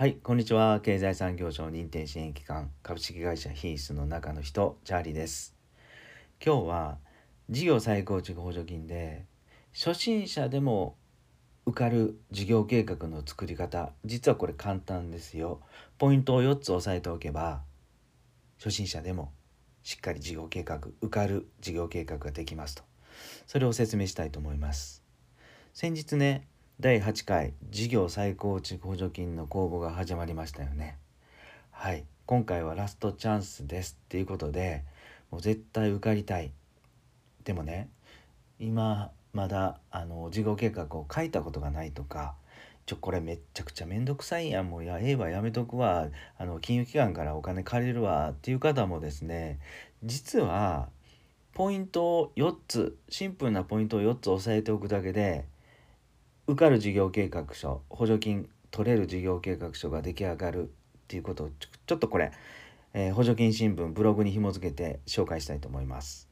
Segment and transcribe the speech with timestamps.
[0.00, 0.80] はい、こんにちは。
[0.80, 5.54] 経済産業省認定支援機関株式会社ヒースの中の人、チャーリーです。
[6.42, 6.98] 今日は
[7.50, 9.26] 事業再構築補助金で
[9.74, 10.96] 初心者でも
[11.66, 15.60] 受かる事業計画の作り方、実はこれ簡単ですよ。
[15.98, 17.60] ポイントを4つ押さえておけば
[18.56, 19.34] 初心者でも
[19.82, 22.84] しっかり事業計画、受かる事業計画ができますと。
[23.46, 25.04] それを説明したいと思います。
[25.74, 26.48] 先日ね、
[26.80, 30.96] 第8回事業再構築補助金の公募が始まりましたよね。
[31.70, 34.82] はい、今回はラストチャンスですっていうことで、
[35.30, 36.52] もう絶対受かりたい。
[37.44, 37.90] でもね、
[38.58, 42.34] 今まだあの事業計画を書いたことがないとか、
[42.86, 49.58] ちょこれめっちゃくちゃめんどくさいやんもうやええわやめとくわあの金融機関からお金借りるわっていう方もですね
[50.02, 50.88] 実は
[51.52, 55.44] ポイントを4つシンプルなポイントを4つ押さえておくだけで
[56.50, 60.66] 受かる事業計画書補助金取れる事業計画書が出来上がるっ
[61.06, 61.50] ていうことを
[61.86, 62.32] ちょっとこれ、
[62.92, 66.28] えー補助金新聞ブログに紐付けて紹介したいと思います。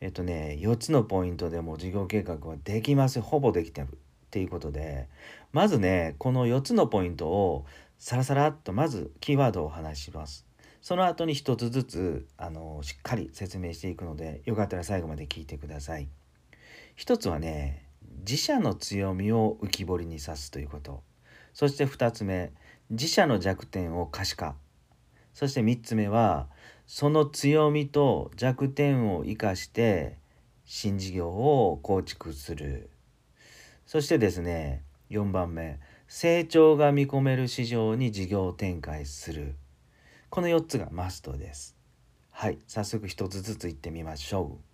[0.00, 3.88] えっとね4つのポイントでも事業計画はできますほぼできてるっ
[4.30, 5.08] ていうことで
[5.52, 7.64] まずねこの4つのポイントを
[7.98, 10.44] さらさらっとまずキーワードをお話しします。
[10.82, 16.08] その後に一つずつあのしっかり説明していくのでよかったら最後まで聞いてください。
[16.96, 17.86] 一つはね
[18.22, 21.02] 自社の強みを浮き彫りに指すということ。
[21.54, 22.52] そして2つ目
[22.90, 24.54] 自社の弱点を可視化。
[25.34, 26.48] そして3つ目は
[26.86, 30.18] その強みと弱点を生かして
[30.64, 32.90] 新事業を構築する。
[33.86, 39.56] そしてですね4番目成長が見込める市場に事業展開する。
[40.30, 41.76] この4つがマストです。
[42.30, 44.72] はい早速1つずついってみましょう。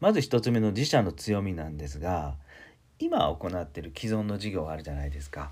[0.00, 2.36] まず1つ目の自社の強みなんですが
[3.02, 5.50] 今行ってる既存の事業があるじゃないですか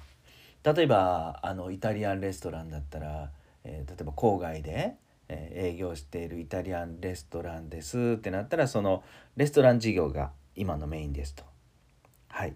[0.62, 3.30] 例えばあのイタリアンレストランだったら、
[3.64, 4.96] えー例えば郊外で、
[5.28, 9.02] えー営業しているイタリアンレストランですってなったらその
[9.36, 11.42] レストラン事業が今のメインですと。
[12.28, 12.54] はい、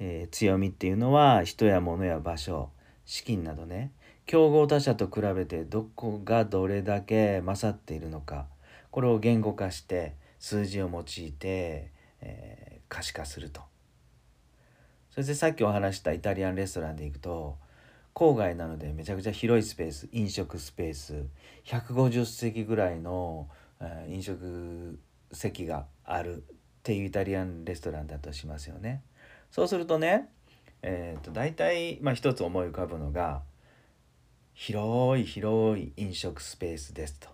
[0.00, 2.70] えー強みっていうのは人や物や場所
[3.04, 3.92] 資金などね
[4.26, 8.46] 競合他社と比べてどこがどれだけ勝っているのか
[8.90, 13.62] これを言語化して数字を用いて、え可視化すると。
[15.16, 17.56] そしてさっきお話したイタリアンレストランで行くと
[18.14, 21.24] 郊外なのでめちゃくちゃ広いスペース飲食スペース
[21.64, 23.48] 150席ぐらいの、
[23.80, 24.98] え飲食
[25.32, 26.40] 席があるっ
[26.82, 29.02] ていうイタリアンレストランだとしますよね。
[29.50, 30.28] そうするとね、
[30.82, 33.42] えー、と大体、まあ、一つ思い浮かぶのが
[34.52, 37.28] 広い広い飲食スペースですと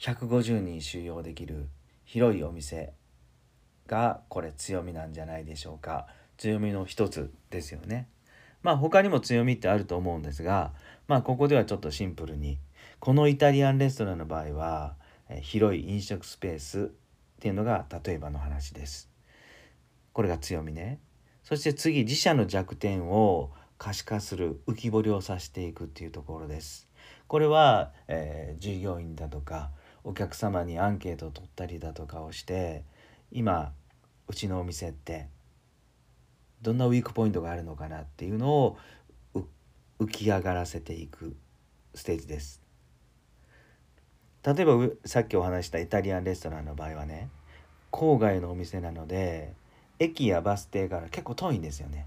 [0.00, 1.68] 150人収容できる
[2.04, 2.94] 広いお店
[3.86, 8.08] がこれ強みなんじゃないでしょうか強みの一つですよね。
[8.62, 10.72] まあ他にも強みってあると思うんですが
[11.06, 12.58] まあここではちょっとシンプルに
[12.98, 14.96] このイタリアンレストランの場合は
[15.28, 16.88] え広い飲食スペースっ
[17.40, 19.10] ていうのが例えばの話です。
[20.12, 21.00] これが強みね。
[21.44, 26.88] そして次自社の弱点を可視化する浮き彫りをさしていくっていうところです。
[27.26, 29.70] これは、えー従業員だとか
[30.02, 32.84] お客様にアンケートを取ったりだとかをして
[33.30, 33.72] 今
[34.26, 35.28] うちのお店って
[36.62, 38.78] どんなウィークポイントがあるのかなっていうのを
[40.00, 41.36] 浮き上がらせていく
[41.94, 42.62] ステージです。
[44.44, 47.28] 例えばさっきお話したイタリアンレストランの場合はね
[47.90, 49.52] 郊外のお店なので
[49.98, 52.06] 駅やバス停から結構遠いんですよね。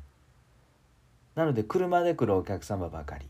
[1.35, 3.27] なので車で来るお客様ばかり。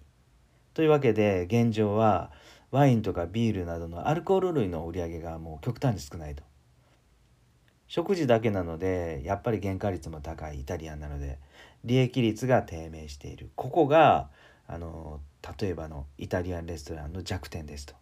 [0.73, 2.31] というわけで現状は
[2.71, 6.43] ワインとかビールなどのアルコール類の売り上げがもう極端に少ないと。
[7.91, 11.39] 食事だけなのでやっぱり原価率も高いイタリアンなので
[11.83, 13.49] 利益率が低迷している。
[13.57, 14.29] ここが
[14.65, 15.19] あの
[15.59, 17.93] 例えばのイタリアンレストランの弱点ですと。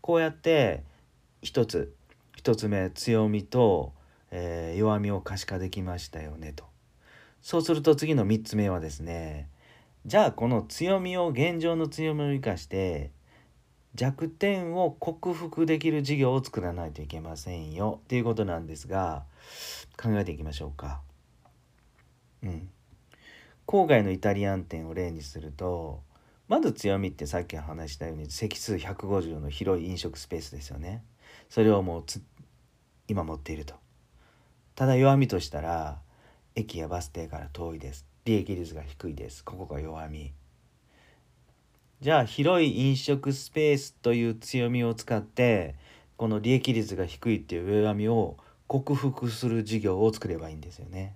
[0.00, 0.84] こうやって
[1.42, 1.94] 一つ
[2.34, 3.92] 一つ目強みと、
[4.30, 6.64] えー弱みを可視化できましたよねと。
[7.42, 9.50] そうすると次の3つ目はですね
[10.06, 13.10] じゃあこの強みを現状の強みを生かして
[13.94, 19.24] 弱点を克服できる事業を作らないといけませんよっていうことなんですが
[20.02, 21.02] 考えていきましょうか。
[22.42, 22.70] うん、
[23.66, 26.02] 郊外のイタリアン店を例にすると
[26.48, 31.04] まず強みってさっき話したように席数150の広い飲食スペースですよね。
[31.48, 32.22] それをもうつ
[33.08, 33.74] 今持っていると。
[34.74, 36.00] ただ弱みとしたら
[36.54, 38.06] 駅やバス停から遠いです。
[38.24, 39.44] 利益率が低いです。
[39.44, 40.32] ここが弱み。
[42.02, 45.76] じゃあ広い飲食スペースという強みを使って
[46.16, 51.14] この利益率が低いっていう弱みを克服する事業を作ればいいんですよね。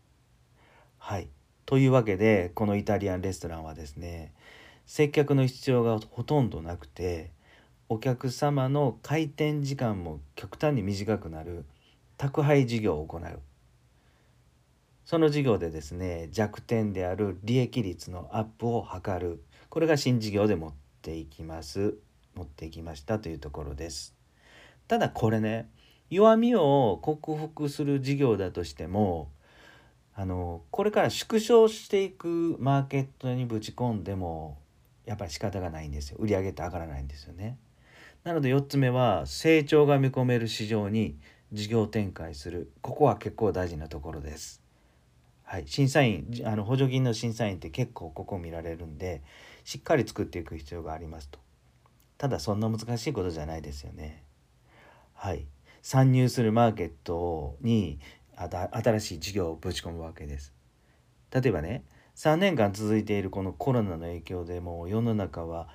[0.98, 1.26] はい。
[1.64, 4.32] というわけでこのイタリアンレストランはですね
[4.86, 7.32] 接客の必要がほとんどなくて
[7.88, 11.64] お客様の開店時間も極端に短くなる
[12.16, 13.40] 宅配事業を行う
[15.04, 19.42] その事業でですね弱点である利益率のアップを図る
[19.76, 21.98] これが新事業で持っていきます。
[22.34, 24.16] 持っていきましたというところです。
[24.88, 25.68] ただこれね
[26.08, 29.28] 弱みを克服する事業だとしても
[30.14, 34.56] あのこれから縮小していくマーケットにぶち込んでも
[35.04, 36.16] やっぱり仕方がないんですよ。
[36.20, 37.58] 売り上げって上がらないんですよね。
[38.24, 41.18] なので4つ目は成長が見込める市場に
[41.52, 42.72] 事業展開する。
[42.80, 44.62] ここは結構大事なところです。
[45.46, 49.22] はい、審査員あの補助金の審査員って結構ここ見られるんで
[49.66, 51.40] しっかり作っていく必要がありますと。
[52.18, 54.22] ただそんな難しいことじゃないですよね。
[55.12, 55.44] はい、
[55.82, 57.98] 参入するマーケットに
[58.36, 60.54] 新しい事業をぶち込むわけです。
[61.32, 61.82] 例えばね
[62.14, 65.68] 3年間続いているこのコロナの影響でもう世の中は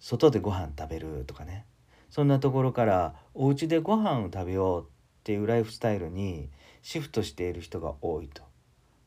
[0.00, 1.64] 外でご飯食べるとかね
[2.10, 4.86] そんなところからお家でご飯を食べようっ
[5.22, 6.50] ていうライフスタイルに
[6.82, 8.42] シフトしている人が多いと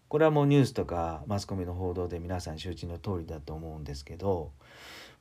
[0.10, 4.52] これはもうニュースとかマスコミの報道で皆さん周知の通りだと思うんですけど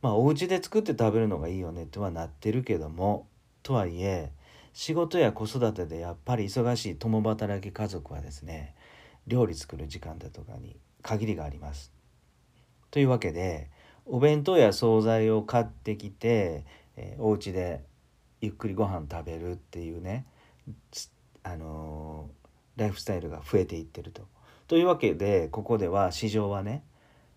[0.01, 3.29] まあお家で作って食べるのがいいよねとはなってるけども
[3.63, 4.33] とはいえ
[4.73, 8.75] 仕事や子育てでやっぱり忙しい共働き家族はですね
[9.27, 11.93] 料理作る時間だとかに限りがあります。
[12.91, 13.71] というわけで
[14.07, 16.65] お弁当や惣菜を買ってきて、
[16.97, 17.85] えー、お家で
[18.41, 20.25] ゆっくりご飯食べるっていうね、
[21.43, 24.23] あのー、ライフスタイルが増えていってると。
[24.69, 26.85] というわけでここでは市場はね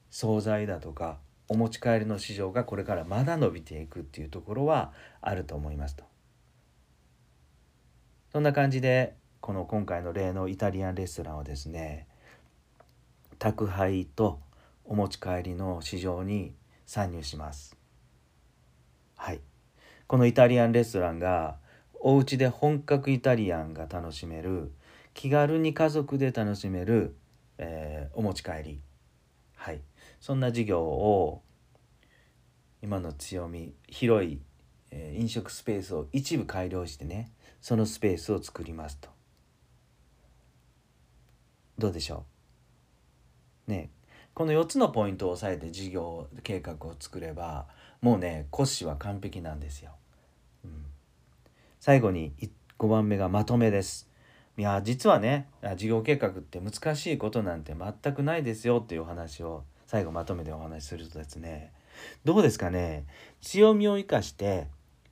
[0.09, 1.17] 惣菜だとか
[1.47, 4.91] お持ち帰りの市場がこれからまだ伸びていくっていうところは
[5.21, 6.03] あると思いますと。
[8.31, 12.07] そんな感じでこの今回の例のイタリアンレストランはですね
[13.39, 14.39] 宅配と
[14.85, 16.53] お持ち帰りの市場に
[16.85, 17.77] 参入します。
[19.15, 19.39] はい。
[20.07, 21.55] このイタリアンレストランが
[22.01, 24.73] お家で本格イタリアンが楽しめる
[25.13, 27.15] 気軽に家族で楽しめる、
[27.63, 28.81] えー、お持ち帰り。
[29.55, 29.81] はい。
[30.19, 31.43] そんな事業を
[32.81, 34.41] 今の強み広い、
[34.89, 37.31] えー、飲食スペースを一部改良してね
[37.61, 39.09] そのスペースを作りますと。
[41.77, 42.25] どうでしょ
[43.67, 43.71] う？
[43.71, 43.91] ね。
[44.33, 47.67] この4つのポイントを押さえて事業計画を作れば
[48.01, 49.91] もうね骨子は完璧なんですよ。
[50.65, 50.85] うん、
[51.79, 52.33] 最後に
[52.79, 54.09] 5番目がまとめです。
[54.61, 61.73] いや実はね事業計画って難しいことなんて全くないですよっていうお話を最後まとめてお話しするとですね
[62.25, 63.05] どうですかね？
[63.41, 64.67] 強みを生かして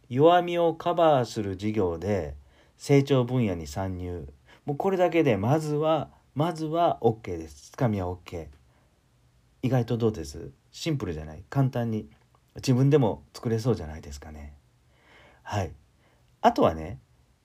[0.08, 2.36] 弱みをカバーする事業で
[2.78, 4.32] 成長分野に参入
[4.68, 7.72] もうこれだけでまずはまずは OK です。
[7.72, 8.50] つかみは OK。
[9.64, 10.52] 意外とどうです？
[10.72, 11.44] シンプルじゃない？
[11.50, 12.08] 簡単に
[12.58, 14.54] 自分でも作れそうじゃないですかね。
[15.42, 15.74] はい。
[16.42, 17.00] あとはね、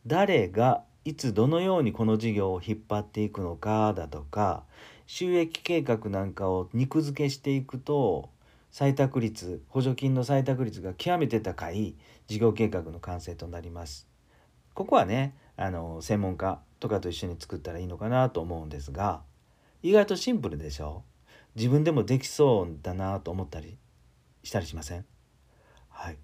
[0.06, 4.64] 誰がいつどのようにこの事業を引っ張っていくのかだとか、
[5.06, 8.30] 収益計画なんかを肉付けしていくと、
[8.72, 11.94] 採択率、補助金の採択率が極めて高い
[12.26, 14.08] 事業計画の完成となります。
[14.72, 19.22] ここはね、あの専門家とかと一緒に作ったらいいのかなと思うんですが
[19.82, 21.04] 意外とシンプルでしょ？
[21.54, 23.78] 自分でもできそうだなと思ったり
[24.42, 25.04] したりしません？
[25.90, 26.18] はい。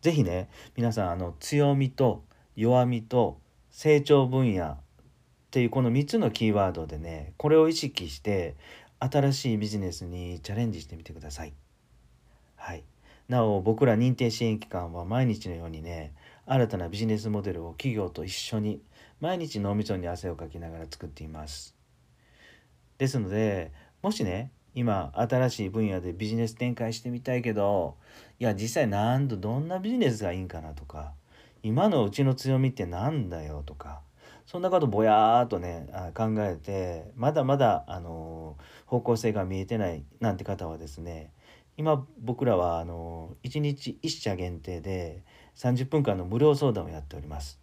[0.00, 3.38] 是非ね皆さんあの強みと弱みと
[3.76, 4.76] 成長分野っ
[5.50, 8.56] ていうこの3つのキーワードでねこれを意識して
[9.00, 11.52] 新しいビジネスにチャレンジしてみてください。
[12.54, 12.84] はい、
[13.28, 16.14] なお僕ら認定支援機関は毎日のようにね
[16.46, 18.80] 新たなビジネスモデルを企業と一緒に
[19.20, 21.76] 毎日脳みそに汗をかきながら作っています。
[22.96, 27.98] ですのでもしね今新しい分野でビジネス展開してみたいけど
[28.40, 31.12] いや実際何度どんなビジネスがいいんかなとか
[31.66, 34.00] 今のうちの強みって何だよとか
[34.46, 38.56] そんなことぼやーっとね考えてまだまだあの
[38.86, 41.32] 方向性が見えてないなんて方はですね
[41.76, 45.24] 今僕らはあの1日1社限定で
[45.56, 47.58] 30分間の無料相談をやっております。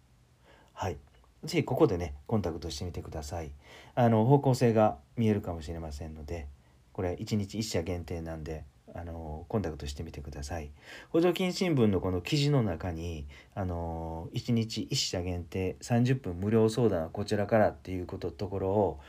[0.74, 0.98] はい。
[1.44, 3.52] ぜひここでね、コンタクトしてみてください。
[3.94, 6.48] あの、方向性が見えるかもしれませんので、
[6.92, 10.70] これ1日1社限定なんで、あの、コンタクトしてみてください。
[11.10, 19.00] 補助金新聞のこの記事の中に、あの、1日1社限定30分無料相談はこちらからっていうことところを、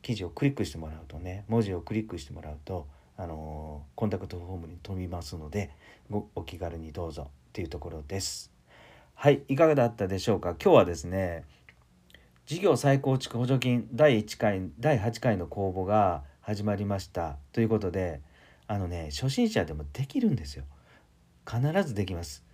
[0.00, 5.70] 記事をクリックしてもらうとね、文字をクリックしてもらうと、あのコンタクトフォームに飛びますので
[6.10, 8.50] ごお気軽にどうぞっていうところです。
[9.14, 10.56] はいいかがだったでしょうか？
[10.60, 11.44] 今日はですね
[12.46, 18.20] 事業再構築補助金第1回第8回の公募が始まりましたということで
[18.66, 20.64] あのね初心者でもできるんですよ。
[21.46, 22.44] 必ずできます。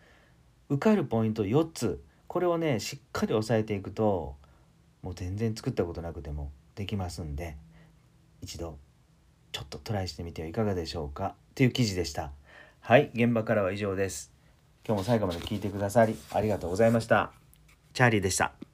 [0.69, 2.03] 受かるポイント4つ。
[2.27, 4.37] これをねしっかり押さえていくと
[5.03, 7.57] もう全然作ったことなくてもできますんで
[8.43, 8.79] 一度
[9.51, 11.35] ちょっとトライしてみてはいかがでしょうか。
[11.51, 12.33] っていう記事でした。
[12.81, 14.33] はい現場からは以上です。
[14.87, 17.33] 今日も最後まで聞いてくださりありがとうございました。
[17.93, 18.68] チャーリーでした。